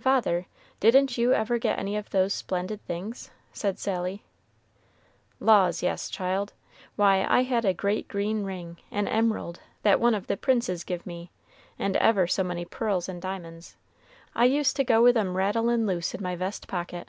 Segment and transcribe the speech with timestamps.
[0.00, 0.46] "Father,
[0.80, 4.24] didn't you ever get any of those splendid things?" said Sally.
[5.38, 6.54] "Laws, yes, child.
[6.94, 11.04] Why, I had a great green ring, an emerald, that one of the princes giv'
[11.04, 11.30] me,
[11.78, 13.76] and ever so many pearls and diamonds.
[14.34, 17.08] I used to go with 'em rattlin' loose in my vest pocket.